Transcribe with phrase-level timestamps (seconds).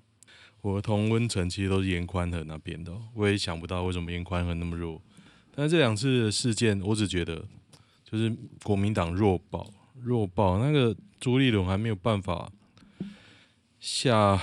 [0.62, 5.02] 我同温城其实都是颜宽和那边的，我也想不到为什么颜宽和那么弱。
[5.56, 7.44] 但是这两次事件，我只觉得
[8.04, 12.52] 就是国民党弱爆弱爆，那个朱立伦还没有办法
[13.80, 14.40] 下。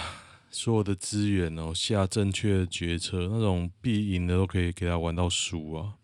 [0.50, 5.94] 所有的资源哦，下正确的决策，那种必赢的都可以给他玩到输啊！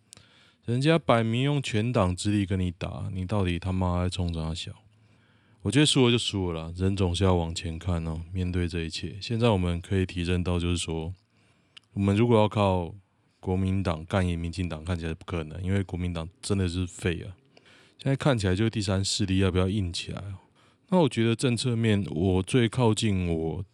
[0.65, 4.71] 人家摆明用全党之力跟你打，你到底他妈还冲啥小？
[5.62, 8.23] 我觉得输了就输了啦，人总是要往前看哦。
[8.33, 11.13] 面对这一切，现在我们可以提升到，就是说，
[11.95, 12.95] 我们如果要靠
[13.41, 17.34] 国民党干赢民进党，看起来不可能，因为国民党真的是废啊！
[17.99, 20.23] 现在看起来就是第三势力，要不要硬起来？
[20.91, 23.65] 那我觉得政策面，我最靠近我。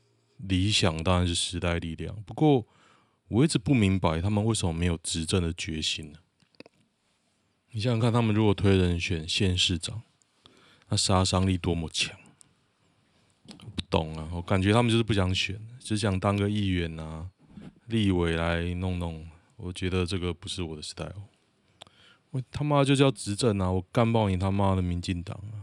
[0.48, 2.66] 理想当然是时代力量，不过
[3.28, 6.19] 我一直不明白他们为什么没有执政的决心呢？
[7.70, 10.03] 你想想看，他们如果推人选县市长，
[10.88, 12.19] 那杀伤力多么强？
[13.47, 17.30] 我不懂啊，我感觉他们就是不想选，只想当个议员啊、
[17.86, 19.26] 立委来弄弄。
[19.56, 21.28] 我觉得这个不是我的 style。
[22.30, 23.70] 我他妈就叫执政啊！
[23.70, 25.61] 我干爆你他妈的民进党啊！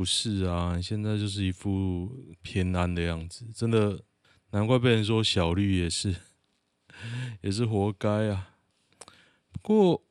[0.00, 4.02] 不是啊，现在就是一副偏安的样子，真的
[4.50, 6.16] 难怪被人说小绿也是，
[7.42, 8.54] 也是活该啊。
[9.52, 10.02] 不过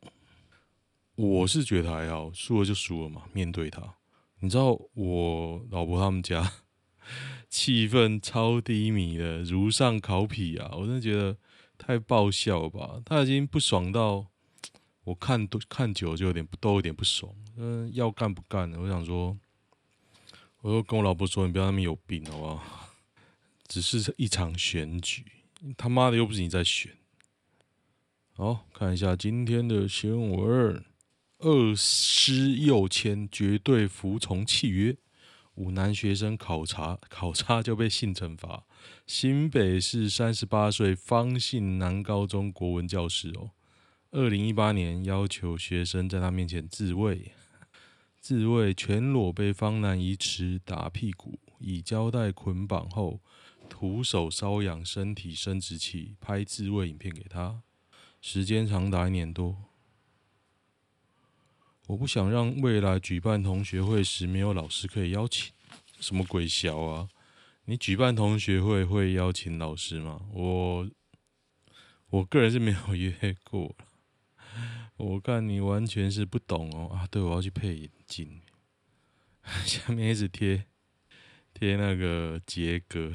[1.15, 3.95] 我是觉得还好，输了就输了嘛，面对他。
[4.41, 6.51] 你知道我老婆他们家
[7.49, 10.69] 气氛超低迷的，如上考妣啊！
[10.75, 11.35] 我真的觉得
[11.79, 13.01] 太爆笑吧？
[13.03, 14.27] 他已经不爽到
[15.05, 19.35] 我看都看久就有点都有点不爽，嗯，要干不干的，我想说。
[20.61, 22.89] 我又跟我老婆说：“你不要那么有病，好不好？
[23.67, 25.23] 只是一场选举，
[25.77, 26.91] 他妈的又不是你在选。”
[28.35, 30.83] 好，看一下今天的新闻：
[31.39, 34.95] 二师右迁，绝对服从契约；
[35.55, 38.65] 五男学生考察考察就被性惩罚。
[39.07, 43.51] 新北市三十八岁方姓男高中国文教师哦，
[44.11, 47.31] 二零一八年要求学生在他面前自慰。
[48.19, 53.21] 自慰全裸被方男移持打屁股，以胶带捆绑后，
[53.69, 57.61] 徒手搔痒身体生殖器，拍自慰影片给他，
[58.21, 59.55] 时间长达一年多。
[61.87, 65.53] 我不想让未来举办同学会时没有老师可以邀请，
[65.99, 67.09] 什么鬼小啊？
[67.65, 70.21] 你举办同学会会邀请老师吗？
[70.33, 70.89] 我
[72.09, 73.75] 我个人是没有 约过。
[74.99, 77.07] 我看你完全是不懂哦啊！
[77.09, 78.41] 对，我要去配眼镜，
[79.65, 80.65] 下面一直贴
[81.53, 83.13] 贴那个杰哥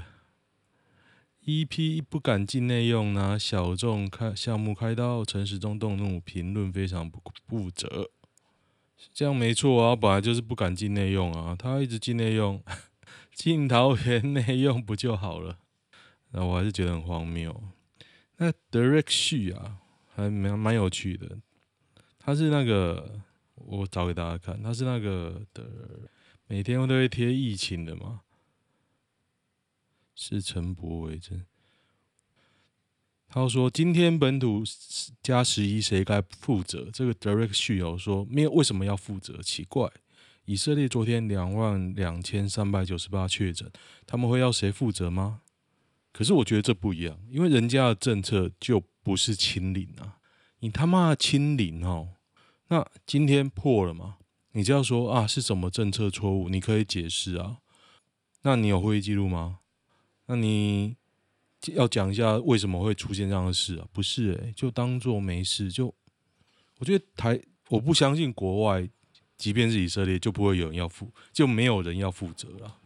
[1.45, 8.11] ，EP 不敢进内用，拿小众开项目开刀，陈实中动怒，评论非常不负责，
[9.13, 12.65] 这样没错啊，本来就是不敢进内用啊，他一直进内用，
[13.35, 15.59] 进桃园内用不就好了？
[16.31, 17.63] 那我还是觉得很荒谬。
[18.39, 19.81] 那 Derek Xu 啊，
[20.15, 21.41] 还蛮蛮有趣的。
[22.25, 23.21] 他是那个，
[23.55, 25.69] 我找给大家看，他是那个的，
[26.47, 28.23] 每天都会贴疫情的嘛，
[30.15, 31.45] 是陈柏惟真。
[33.29, 34.63] 他说：“今天本土
[35.21, 39.43] 加十一，谁该负责？”这个 Derek Xu 有说：“没有，为什么要负责？
[39.43, 39.91] 奇怪，
[40.47, 43.71] 以色列昨天两万两千三百九十八确诊，
[44.07, 45.43] 他们会要谁负责吗？
[46.11, 50.21] 可是我觉得这不一样，因为人家的政策就不是清零啊。”
[50.65, 52.09] 你他妈清零哦！
[52.69, 54.17] 那今天破了吗？
[54.53, 56.49] 你就要说啊，是什么政策错误？
[56.49, 57.59] 你可以解释啊。
[58.45, 59.59] 那你有会议记录吗？
[60.25, 60.97] 那你
[61.75, 63.87] 要讲一下为什么会出现这样的事啊？
[63.93, 65.71] 不是诶，就当做没事。
[65.71, 65.95] 就
[66.79, 67.39] 我觉得台，
[67.69, 68.89] 我不相信国外，
[69.37, 72.79] 即便是以色列，就不会有人要负，就没有人要负责了。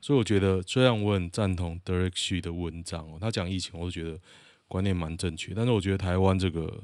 [0.00, 4.20] 所以我觉得，虽然我很赞同 Derek Xu 的文章哦，他讲疫情，我都觉得
[4.68, 5.52] 观念蛮正确。
[5.52, 6.80] 但是我觉得台湾这个。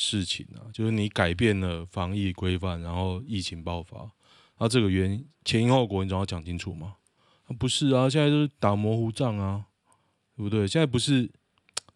[0.00, 4.08] 事情啊，就是你改变了防疫规范，然后疫情爆发，
[4.58, 6.94] 那这个原因前因后果你总要讲清楚嘛？
[7.58, 9.66] 不是啊，现在就是打模糊仗啊，
[10.36, 10.68] 对不对？
[10.68, 11.28] 现在不是，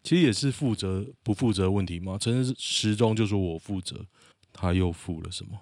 [0.03, 2.17] 其实也是负责不负责问题吗？
[2.19, 4.05] 陈时中就说我负责，
[4.51, 5.57] 他又负了什么？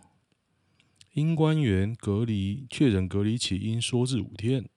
[1.14, 4.68] 英官员隔离确诊隔离起因缩至五天。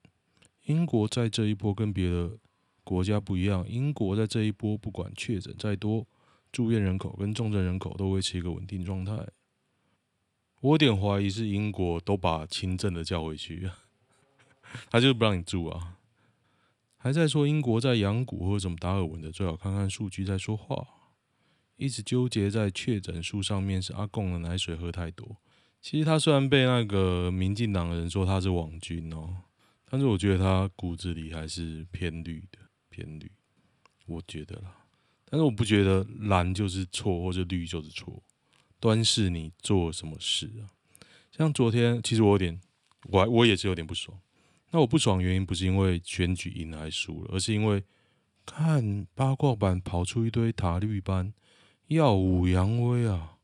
[0.65, 2.37] 英国在这一波跟别的
[2.83, 6.05] 国家不一样，英国在这一波不管确诊再多，
[6.55, 9.27] 住院人口跟重症人口都维持一个稳定状态。
[10.61, 13.69] 我有点怀疑是英国都把轻症的叫回去，
[14.89, 15.97] 他就是不让你住啊。
[16.95, 20.87] 还在说英国在养蛊或者怎么达尔文的，最好看看数据再说话。
[21.75, 25.35] 一直纠结在确诊数上面是阿贡的奶水喝太多。
[25.81, 29.43] 其实他虽然被那个民进党的人说他是网军哦，
[29.89, 32.59] 但是我觉得他骨子里还是偏绿的，
[32.89, 33.29] 偏绿。
[34.05, 34.84] 我觉得啦，
[35.29, 38.21] 但是我不觉得蓝就是错或者绿就是错。
[38.79, 40.69] 端视你做什么事啊？
[41.31, 42.59] 像昨天，其实我有点，
[43.09, 44.17] 我我也是有点不爽。
[44.71, 47.83] 那我不爽原因不是因为选举赢了还输了，而是因为
[48.45, 51.33] 看八卦版跑出一堆塔绿班，
[51.87, 53.37] 耀武扬威啊！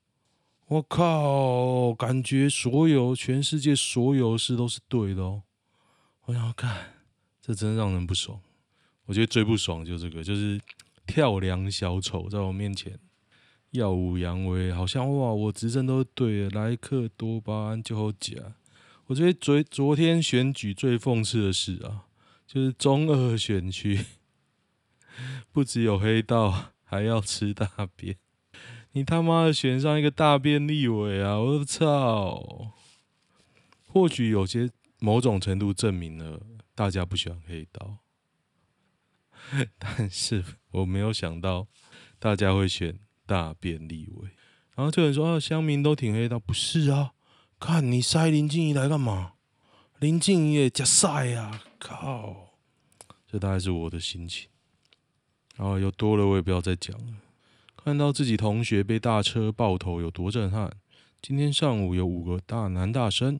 [0.67, 5.43] 我靠，感觉所有全世界所有事都是对的哦。
[6.25, 6.93] 我想要看，
[7.41, 8.39] 这真让人不爽。
[9.05, 10.61] 我觉得最不爽就这个，就是
[11.11, 12.97] 跳梁小丑在我面前。
[13.71, 16.49] 耀武扬威，好像哇，我执政都对的。
[16.51, 18.55] 莱克多巴胺就好假。
[19.07, 22.05] 我觉得昨昨天选举最讽刺的事啊，
[22.47, 24.05] 就是中二选区
[25.51, 28.15] 不只有黑道，还要吃大便。
[28.93, 31.37] 你他妈的选上一个大便立委啊！
[31.37, 32.71] 我操！
[33.87, 34.69] 或许有些
[34.99, 36.39] 某种程度证明了
[36.73, 37.97] 大家不喜欢黑道，
[39.79, 41.67] 但是我没有想到
[42.19, 42.99] 大家会选。
[43.23, 44.29] 大便立委，
[44.75, 47.13] 然后就有人说啊，乡民都挺黑道，不是啊？
[47.57, 49.35] 看你塞林静怡来干嘛？
[49.99, 51.63] 林静怡也加塞啊！
[51.79, 52.57] 靠，
[53.25, 54.49] 这大概是我的心情。
[55.55, 57.13] 然后又多了，我也不要再讲了。
[57.77, 60.69] 看到自己同学被大车爆头有多震撼。
[61.21, 63.39] 今天上午有五个大男大生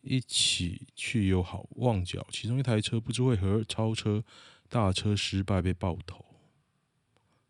[0.00, 4.24] 一起去友好旺角，其中一台车不知为何超车，
[4.68, 6.24] 大车失败被爆头。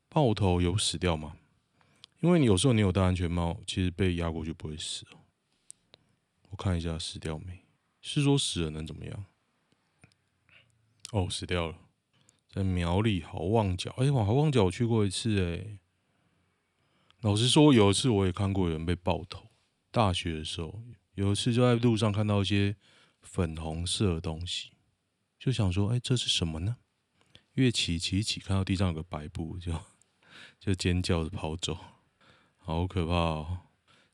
[0.08, 1.36] 爆头有死掉吗？
[2.20, 5.06] 因为你有时候你有戴安全帽，其实被压过去不会死。
[6.50, 7.66] 我看一下死掉没？
[8.00, 9.24] 是说死了能怎么样？
[11.12, 11.76] 哦，死掉了，
[12.48, 13.94] 在苗栗好望角。
[13.98, 15.78] 哎，好望角我去过一次哎。
[17.20, 19.46] 老实说，有一次我也看过有人被爆头。
[19.90, 20.82] 大学的时候，
[21.14, 22.76] 有一次就在路上看到一些
[23.20, 24.70] 粉红色的东西，
[25.38, 26.76] 就想说，哎，这是什么呢？
[27.56, 29.72] 越骑骑骑，看到地上有个白布，就
[30.58, 31.76] 就尖叫着跑走。
[32.56, 33.58] 好可怕哦！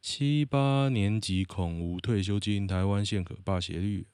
[0.01, 4.07] 七八年级恐无退休金，台湾现可罢协率。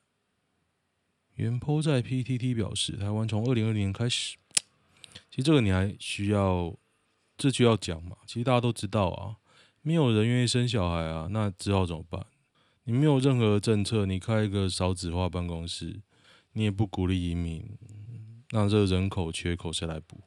[1.34, 4.36] 原坡在 PTT 表示，台湾从二零二零年开始，
[5.30, 6.76] 其实这个你还需要，
[7.36, 8.16] 这就要讲嘛。
[8.26, 9.36] 其实大家都知道啊，
[9.82, 12.26] 没有人愿意生小孩啊，那只好怎么办？
[12.84, 16.00] 你没有任何政策，你开一个少子化办公室，
[16.52, 17.76] 你也不鼓励移民，
[18.50, 20.20] 那这人口缺口谁来补？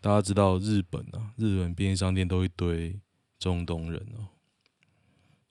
[0.00, 3.00] 大家知道日本啊，日本便利商店都一堆。
[3.38, 4.34] 中东人哦，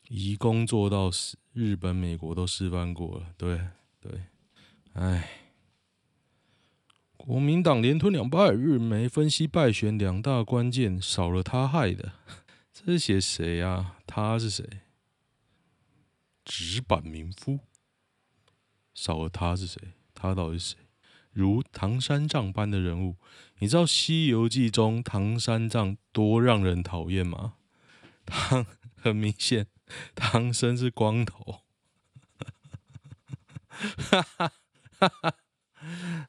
[0.09, 3.33] 移工做到死，日本、美国都示范过了。
[3.37, 3.61] 对
[4.01, 4.23] 对，
[4.91, 5.29] 哎，
[7.15, 12.11] 国民党连吞两败，日媒分析败选两大关键，少了他害的，
[12.73, 13.97] 这是写谁啊？
[14.05, 14.81] 他是谁？
[16.43, 17.59] 纸板民夫，
[18.93, 19.81] 少了他是谁？
[20.13, 20.86] 他到底是谁？
[21.37, 23.15] 如唐三藏般的人物，
[23.59, 27.53] 你知道《西游记》中唐三藏多让人讨厌吗？
[28.25, 28.65] 唐
[28.95, 29.67] 很明显，
[30.15, 31.61] 唐僧是光头，
[33.69, 34.51] 哈哈
[34.97, 35.35] 哈哈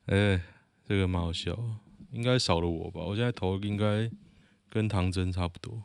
[0.05, 0.43] 哎，
[0.87, 1.59] 这个蛮好笑，
[2.11, 3.01] 应该少了我吧？
[3.01, 4.11] 我现在头应该
[4.69, 5.85] 跟唐僧差不多。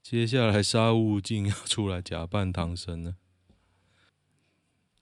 [0.00, 3.16] 接下来沙悟净要出来假扮唐僧了，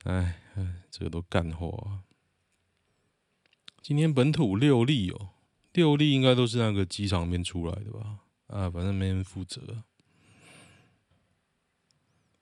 [0.05, 2.01] 哎哎，这个都干话。
[3.87, 5.29] 今天本土六例哦，
[5.73, 8.19] 六例应该都是那个机场那边出来的吧？
[8.49, 9.85] 啊，反正没人负责。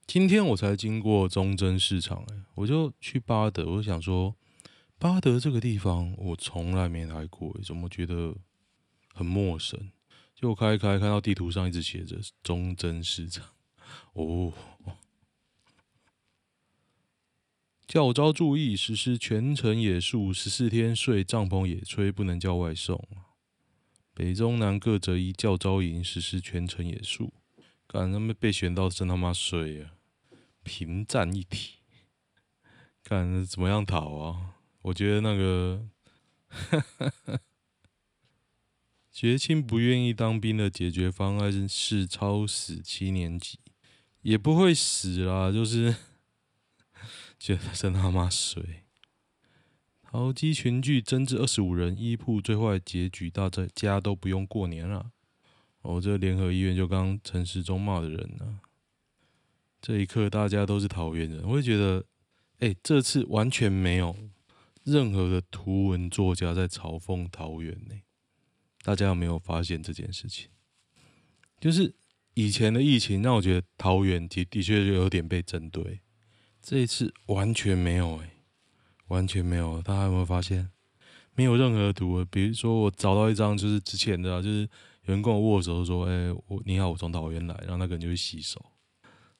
[0.07, 4.35] 今天我才经过中贞市场，哎，我就去巴德，我就想说，
[4.97, 8.35] 巴德这个地方我从来没来过，怎么觉得
[9.13, 9.91] 很陌生？
[10.33, 13.45] 就开开看到地图上一直写着中贞市场，
[14.13, 14.51] 哦，
[17.87, 22.99] 教招注意，实施全程野宿十四天，睡帐篷野炊，不能叫外送。
[24.13, 27.33] 北中南各则一教招营实施全程野宿，
[27.85, 29.93] 干他们被选到真他妈衰啊！
[30.63, 31.75] 平战一体，
[33.03, 34.55] 看怎么样讨啊？
[34.81, 35.87] 我觉得那个
[39.11, 43.59] 节庆不愿意当兵的解决方案是超死七年级，
[44.23, 45.95] 也不会死啦，就是
[47.45, 48.85] 觉得真他妈水。
[50.01, 55.11] 桃机群聚增至二十五人，医铺最坏结局，大家都不用过年了。
[55.83, 58.61] 哦，这联合医院就刚陈时中骂的人呢、
[59.79, 62.03] 这一刻，大家都是桃园人，我会觉得，
[62.57, 64.17] 哎、这次完全没有
[64.83, 67.95] 任何的图文作家在嘲讽桃园呢。
[68.81, 70.49] 大家有没有发现这件事情？
[71.59, 71.93] 就是
[72.33, 76.01] 以前的疫情让我觉得桃园的的确就有点被针对，
[76.67, 78.31] 这一次完全没有，哎，
[79.09, 79.79] 完全没有。
[79.83, 80.71] 大家有没有发现？
[81.35, 84.61] 没有任何的图，比如说我找到一张，就是之前的、啊，就是
[85.03, 88.59] 有人跟我握手说：“哎、我你好，我从桃园来。”然后那个人就会洗手。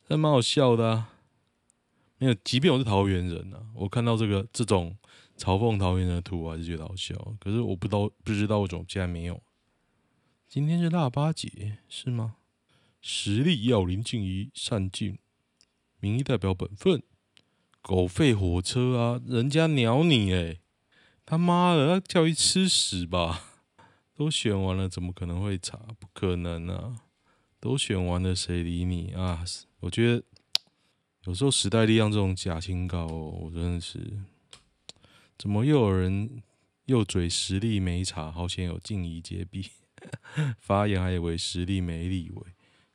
[0.08, 1.16] 还蛮好笑的啊，
[2.20, 4.96] 没有，即便我是桃园人啊，我看到这个这种
[5.36, 7.16] 嘲讽桃园的图，我还是觉得好笑。
[7.40, 9.42] 可是我不知道不知道为什么现在没有。
[10.48, 12.36] 今天是腊八节是吗？
[13.02, 15.18] 实力要临静怡善尽，
[16.00, 17.02] 民意代表本分。
[17.88, 20.60] 狗吠火车啊，人家鸟你诶、
[21.24, 23.44] 他妈的，那叫一吃屎吧！
[24.16, 25.78] 都选完了，怎么可能会查？
[26.00, 26.96] 不可能啊！
[27.60, 29.46] 都选完了，谁理你啊？
[29.82, 30.24] 我觉得
[31.26, 34.00] 有时候时代力量这种假清高，我真的是
[35.38, 36.42] 怎么又有人
[36.86, 39.70] 又嘴实力没查，好险有静怡接臂
[40.58, 42.48] 发言，还以为实力没立委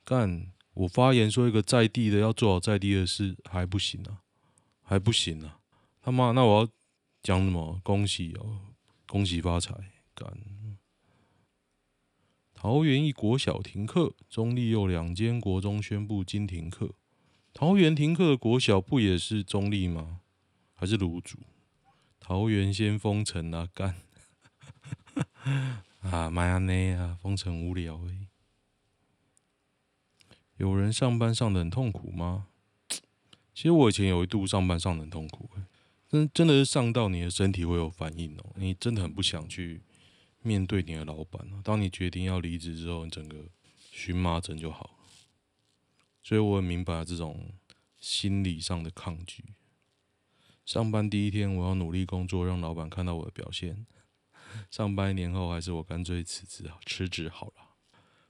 [0.05, 0.51] 干。
[0.75, 4.23] 我发言说一个在地的要做好在地的事还不行啊，
[4.91, 5.61] 还不行啊！
[6.03, 6.69] 他妈，那我要
[7.23, 7.81] 讲什么？
[7.85, 8.59] 恭喜哦，
[9.07, 9.73] 恭喜发财
[10.17, 10.29] 干。
[12.53, 16.97] 桃园一国小停课，中立又两间国中宣布今停课。
[17.53, 20.23] 桃园停课的国小不也是中立吗？
[20.75, 21.39] 还是芦竹？
[22.19, 23.95] 桃园先封城啊，干！
[26.03, 28.27] 啊，迈阿密啊，封城无聊诶。
[30.57, 32.49] 有人上班上得很痛苦吗？
[33.55, 35.51] 其实我以前有一度上班上得很痛苦，
[36.09, 39.83] 真真的是上到你的身体会有反应哦，你真的很不想去。
[40.43, 43.45] 面对你的老板，当你决定要离职之后，你整个
[43.93, 44.91] 荨麻疹就好了。
[46.23, 47.51] 所以我很明白这种
[47.99, 49.45] 心理上的抗拒。
[50.65, 53.87] 上班第一天，我要努力工作，让老板看到我的表现。
[54.71, 57.53] 上班一年后，还是我干脆辞职啊，辞职好了。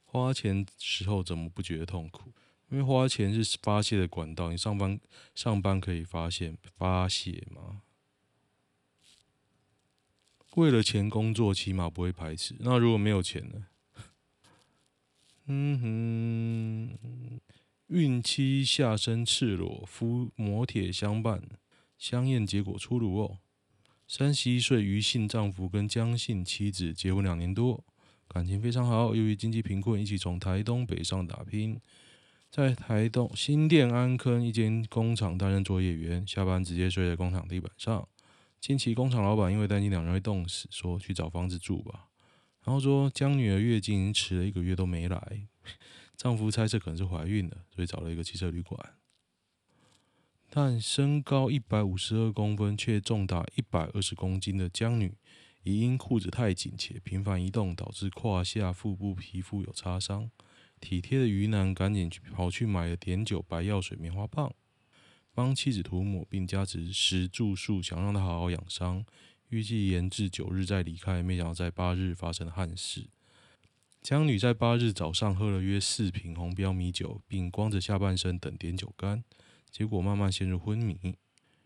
[0.05, 2.33] 花钱时候怎么不觉得痛苦？
[2.71, 4.51] 因为花钱是发泄的管道。
[4.51, 4.99] 你上班
[5.35, 7.83] 上班可以发现发泄吗？
[10.57, 12.57] 为了钱工作，起码不会排斥。
[12.59, 13.67] 那如果没有钱呢？
[15.47, 17.41] 嗯哼，
[17.89, 21.43] 孕期下身赤裸，敷摩铁相伴，
[21.99, 23.39] 相验结果出炉哦。
[24.07, 27.85] 三十一岁余姓丈夫跟江姓妻子结婚两年多，
[28.29, 29.15] 感情非常好。
[29.15, 31.81] 由于经济贫困，一起从台东北上打拼，
[32.51, 38.09] 在台东新店安坑一间工厂担任作业员，下班直接睡在工厂地板上。
[38.61, 42.09] 近期工厂老板因为担心两人会冻死，说去找房子住吧。
[42.65, 45.47] 然后说江女儿月经迟了一个月都没来，
[46.17, 48.95] 丈夫猜测可能是怀孕了，所以找了一个汽车旅馆。
[50.51, 55.15] 但身高一百五十二公分却重达一百二十公斤的江女，
[55.63, 60.33] 疑因裤子太紧且频繁移动，导致胯下腹部皮肤有擦伤。
[60.81, 64.53] 体贴的于男赶紧去跑去买了碘酒、白药水、棉花棒。
[65.33, 69.05] 帮妻子涂抹并加持石柱术，想让她好好养伤。
[69.49, 73.09] 预计延至九日再离开，没想到在八日发生了憾事。
[74.03, 79.23] 江女在八日早上喝了约四瓶红标米酒，并光着下半身等碘酒干，
[79.71, 81.17] 结果慢慢陷入昏迷。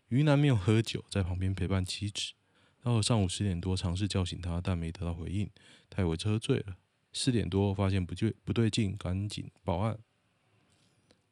[0.09, 2.33] 于男没有喝酒，在旁边陪伴妻子。
[2.81, 5.49] 到了上午十点多，尝试叫醒她，但没得到回应。
[5.89, 6.75] 他以为喝醉了。
[7.15, 9.97] 四点多发现不对不对劲，赶紧报案。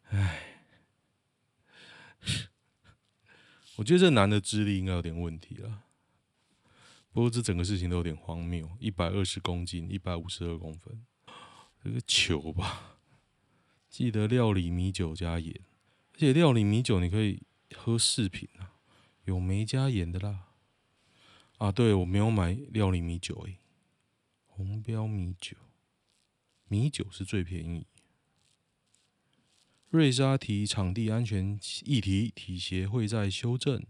[0.06, 0.50] 唉。
[3.76, 5.84] 我觉得这男的智力应该有点问题了，
[7.12, 8.78] 不过这整个事情都有点荒谬。
[8.80, 11.04] 一百二十公斤，一百五十二公分，
[11.84, 13.00] 这个球吧。
[13.90, 15.60] 记得料理米酒加盐，
[16.14, 17.42] 而且料理米酒你可以
[17.76, 18.78] 喝四瓶啊，
[19.26, 20.54] 有没加盐的啦。
[21.58, 23.58] 啊，对，我没有买料理米酒诶、
[24.46, 25.58] 红标米酒，
[26.74, 27.86] 米酒是最便宜。
[29.92, 33.86] 瑞莎提场地安全议题，体协会在修正。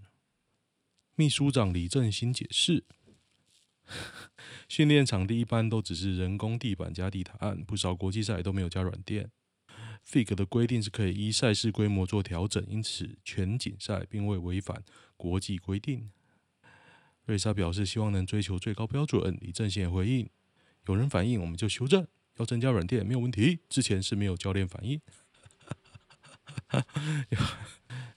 [1.16, 2.84] 秘书长李正新解释：
[4.68, 9.32] 训练场地一般都只是人工地板加地毯，不少国际赛都没有加软垫。
[10.06, 14.84] FIG 的规定是可以依赛事规模做调整，因此全锦赛并未违反
[15.16, 16.12] 国际规定。
[17.24, 19.38] 瑞莎表示希望能追求最高标准。
[19.40, 20.30] 李正新也回应：
[20.88, 22.06] 有人反映我们就修正，
[22.38, 23.60] 要增加软垫没有问题。
[23.70, 25.00] 之前是没有教练反应。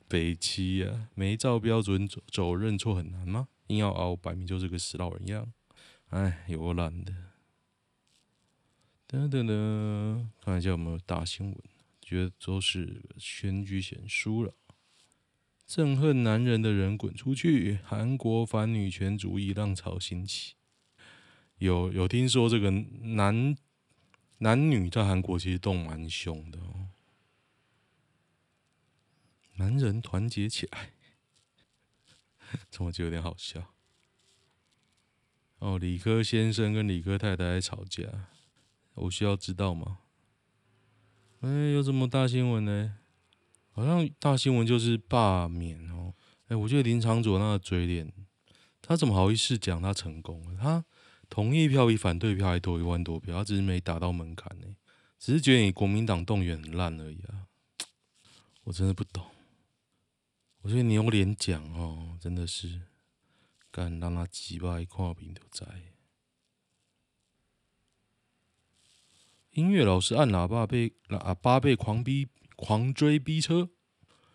[0.08, 3.48] 北七呀，没照标准走，走认错很难吗？
[3.66, 5.52] 硬要凹，摆明就是个死老人样。
[6.10, 7.12] 哎，有够烂的。
[9.06, 11.56] 等等等，看一下有没有大新闻。
[12.00, 14.54] 觉得都是选举选输了。
[15.68, 17.80] 憎恨男人的人滚出去！
[17.84, 20.54] 韩国反女权主义浪潮兴起。
[21.58, 23.56] 有有听说这个男
[24.38, 26.88] 男女在韩国其实都蛮凶的哦。
[29.54, 30.92] 男人团结起来，
[32.68, 33.74] 怎么就有点好笑？
[35.58, 38.28] 哦，理科先生跟理科太太在吵架，
[38.94, 40.00] 我需要知道吗？
[41.40, 42.98] 哎，有这么大新闻呢？
[43.70, 46.14] 好像大新闻就是罢免哦。
[46.48, 48.12] 哎，我觉得林长佐那个嘴脸，
[48.82, 50.60] 他怎么好意思讲他成功了？
[50.60, 50.84] 他
[51.28, 54.76] 同意票比反对票还多一万多票，他只是没达到门槛呢，
[55.18, 57.46] 只是觉得你国民党动员很烂而已啊。
[58.64, 59.24] 我真的不懂。
[60.62, 62.82] 我觉得你有脸讲哦，真的是，
[63.70, 65.66] 敢让他击败看病都在。
[69.52, 73.70] 音乐老师按喇叭被喇叭被狂逼狂追逼车，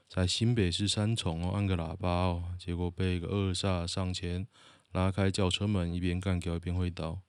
[0.08, 4.48] 在新北市三重哦，按个喇叭哦，结果被一个二煞上前
[4.92, 7.22] 拉开轿车门，一边干掉一边挥刀，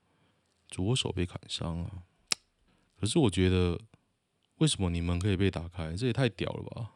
[0.68, 2.03] 左手被砍伤啊。
[2.98, 3.81] 可是我觉得，
[4.59, 5.94] 为什么你们可以被打开？
[5.96, 6.92] 这也太屌了吧！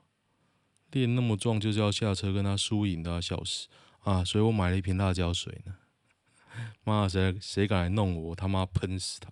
[0.92, 3.68] 练那么壮，就是要下车跟他输赢都要笑死
[4.00, 4.24] 啊！
[4.24, 5.76] 所以我买了一瓶辣椒水呢。
[6.84, 9.30] 妈，谁谁敢来弄我，我他妈喷死他！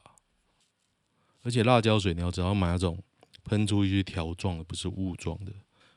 [1.43, 3.03] 而且辣椒水你要知道买那种
[3.45, 5.53] 喷出去条状的，不是雾状的，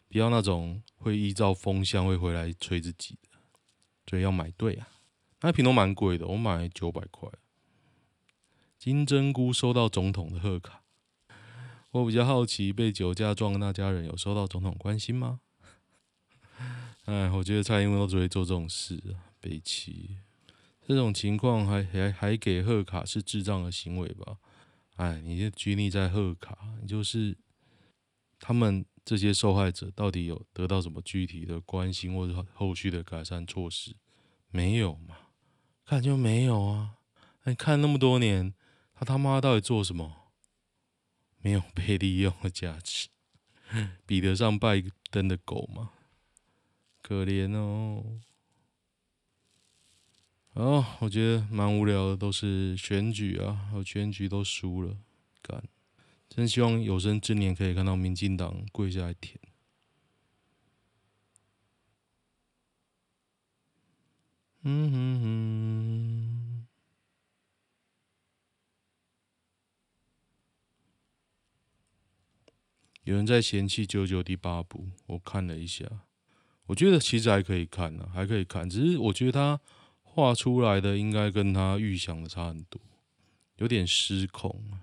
[0.08, 3.40] 不要那种会依照风向会回来吹自己的。
[4.10, 4.88] 所以要买对啊！
[5.42, 7.30] 那瓶都蛮贵的，我买九百块。
[8.78, 10.84] 金针菇收到总统的贺卡，
[11.92, 15.42] 我比较好奇，被酒驾撞的那家人有收到总统关心吗？
[17.06, 20.18] 哎，我觉得蔡英文都只会做这种事啊，北齐，
[20.88, 24.38] 这种情况还还还给贺卡是智障的行为吧？
[24.98, 27.38] 哎，你就拘泥在贺卡，你就是
[28.40, 33.96] 他们这些受害者到底有得到什么具体的关心或者后续的改善措施？
[34.50, 35.18] 没有嘛？
[35.88, 36.96] 看就没有啊！
[37.46, 38.54] 你看那么多年，
[38.94, 40.34] 他他妈到底做什么？
[41.38, 43.08] 没有被利用的价值，
[44.06, 45.92] 比得上拜登的狗吗？
[47.02, 48.04] 可怜哦，
[50.56, 54.98] 哦，我觉得蛮无聊的，都是选举啊，我选举都输了，
[55.42, 55.64] 干，
[56.28, 59.40] 真希望有生之年可以看到民进党跪下来舔。
[64.70, 66.68] 嗯哼哼，
[73.06, 75.86] 有人在嫌弃《九九》第八部，我看了一下。
[76.66, 79.62] 我觉得其实还可以看呢、还可以看，只是我觉得他
[80.04, 82.82] 画出来的应该跟他预想的差很多，
[83.56, 84.82] 有点失控，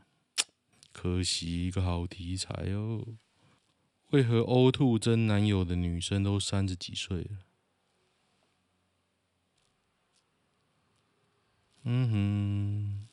[0.93, 3.05] 可惜一个好题材哦。
[4.13, 7.41] 为何 O2 争男友的女生都三十几岁了？
[11.85, 13.09] 嗯哼，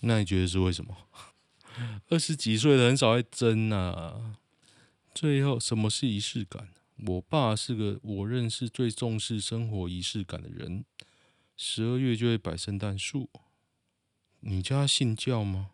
[0.00, 0.96] 那你觉得是为什么？
[2.10, 4.36] 二十几岁的很少会争啊。
[5.14, 6.68] 最后，什么是仪式感？
[7.06, 10.84] 我爸是个我认识最重视生活仪式感的人，
[11.56, 13.30] 十二月就会摆圣诞树。
[14.40, 15.70] 你家信教吗？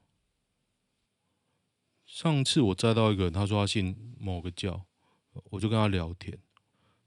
[2.04, 4.84] 上次我载到一个人，他说他信某个教，
[5.50, 6.38] 我就跟他聊天，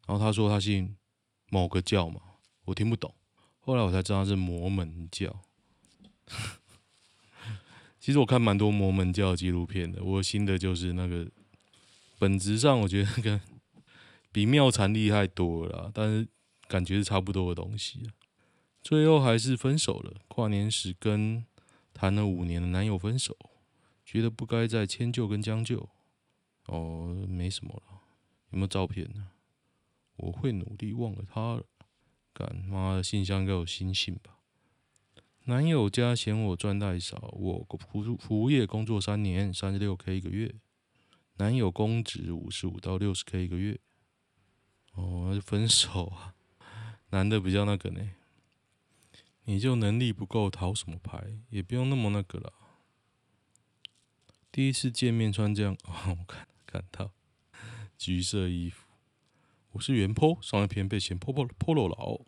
[0.07, 0.97] 然后他说他信
[1.49, 2.19] 某个教嘛，
[2.65, 3.13] 我听不懂，
[3.67, 5.41] 后来我才知道是摩门教。
[7.99, 11.29] 其实我看蛮多摩门教纪录片的，我新的就是那个，
[12.17, 13.41] 本质上我觉得跟。
[14.29, 16.27] 比妙禅厉害多了，但是
[16.67, 18.11] 感觉是差不多的东西。
[18.83, 20.21] 最后还是分手了。
[20.27, 21.43] 跨年时跟
[21.91, 23.35] 谈了五年的男友分手，
[24.05, 25.89] 觉得不该再迁就跟将就。
[26.67, 28.01] 哦，没什么了。
[28.51, 29.29] 有没有照片呢？
[30.17, 31.63] 我会努力忘了他了。
[32.37, 34.37] 干妈的信箱应该有新信吧？
[35.45, 40.53] 男友家嫌我赚太少，我服服务业工作三年，三十六 K 一个月。
[41.37, 43.79] 男友工资五十五到六十 K 一个月。
[44.93, 46.35] 哦，那就分手啊！
[47.09, 48.11] 男的比较那个呢，
[49.45, 51.39] 你就能力不够，讨什么牌？
[51.49, 52.53] 也不用那么那个了。
[54.51, 57.11] 第一次见面穿这样，哦，我看看到
[57.97, 58.86] 橘色衣服。
[59.77, 62.25] 我是原坡上一篇被嫌 polo polo 佬。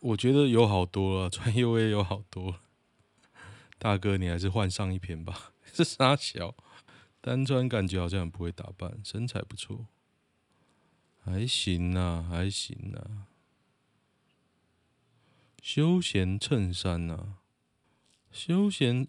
[0.00, 2.58] 我觉得有好多了， 穿 UA 有好多。
[3.78, 5.52] 大哥，你还是换上一篇吧。
[5.74, 6.56] 这啥小？
[7.20, 9.88] 单穿感觉好像不会打扮，身材不错，
[11.22, 13.28] 还行啊，还行啊。
[15.60, 17.36] 休闲衬衫啊，
[18.32, 19.06] 休闲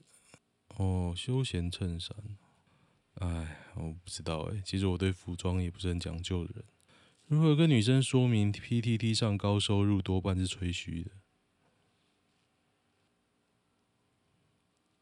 [0.76, 2.18] 哦，休闲衬衫。
[3.16, 4.62] 哎，我不知道哎。
[4.66, 6.64] 其实我对服装也不是很讲究的人。
[7.28, 11.12] 如果有个女生说明 PTT 上高收入多半是吹嘘的，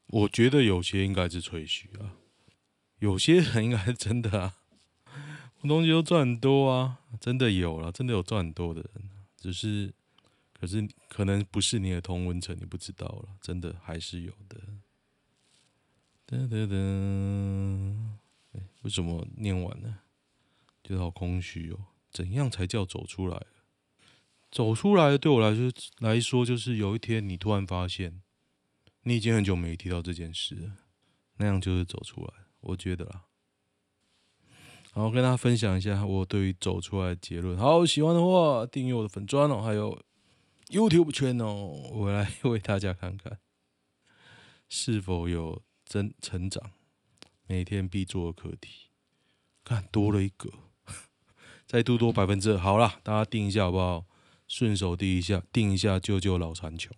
[0.08, 2.16] 我觉得有些应该是吹嘘啊，
[3.00, 4.58] 有些人应该真的啊。
[5.62, 9.94] 我东西都赚很多啊，真的有了，真的有赚很多的人，只是，
[10.54, 14.60] 可是可能不是你的同温层，你不知道了，真的还是有的。
[16.32, 17.94] 噔噔噔，
[18.84, 20.00] 为什么念完呢？
[20.82, 21.88] 觉得好空虚哦。
[22.10, 23.46] 怎样才叫走出来？
[24.50, 28.22] 走出来对我来说来说，就是有一天你突然发现，
[29.04, 30.78] 你已经很久没提到这件事了，
[31.36, 32.34] 那样就是走出来。
[32.62, 33.26] 我觉得啦，
[34.94, 37.58] 好，跟大家分享一下我对于走出来的结论。
[37.58, 40.02] 好，喜欢的话订阅我的粉砖哦，还有
[40.68, 43.38] YouTube 圈哦，我来为大家看看
[44.70, 46.72] 是否有真成长，
[47.48, 48.92] 每天必做的课题，
[49.66, 50.50] 看多了一个。
[51.68, 54.06] 再多多百分之二，好啦，大家定一下好不好？
[54.48, 56.96] 顺手定一下，定一下救救老残穷。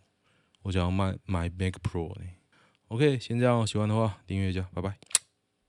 [0.62, 2.26] 我想要卖买 Mac Pro 呢。
[2.90, 5.00] OK，先这样，喜欢的话订阅一下，拜拜。